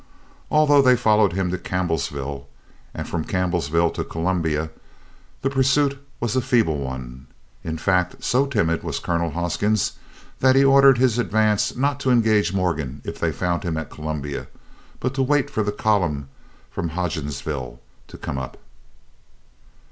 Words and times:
Although 0.49 0.81
they 0.81 0.95
followed 0.95 1.33
him 1.33 1.51
to 1.51 1.59
Campbellsville, 1.59 2.47
and 2.91 3.07
from 3.07 3.23
Campbellsville 3.23 3.91
to 3.91 4.03
Columbia, 4.03 4.71
the 5.43 5.49
pursuit 5.51 5.99
was 6.19 6.35
a 6.35 6.41
feeble 6.41 6.77
one. 6.79 7.27
In 7.63 7.77
fact, 7.77 8.23
so 8.23 8.47
timid 8.47 8.81
was 8.81 8.97
Colonel 8.97 9.29
Hoskins 9.29 9.99
that 10.39 10.55
he 10.55 10.63
ordered 10.63 10.97
his 10.97 11.19
advance 11.19 11.75
not 11.75 11.99
to 11.99 12.09
engage 12.09 12.51
Morgan 12.51 13.01
if 13.05 13.19
they 13.19 13.31
found 13.31 13.61
him 13.61 13.77
at 13.77 13.91
Columbia, 13.91 14.47
but 14.99 15.13
to 15.13 15.21
wait 15.21 15.51
for 15.51 15.61
the 15.61 15.71
column 15.71 16.29
from 16.71 16.89
Hodgensville 16.97 17.77
to 18.07 18.17
come 18.17 18.39
up. 18.39 18.57